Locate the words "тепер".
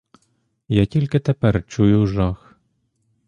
1.19-1.63